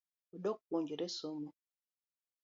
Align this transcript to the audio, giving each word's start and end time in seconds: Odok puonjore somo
Odok 0.33 0.59
puonjore 0.67 1.07
somo 1.17 1.49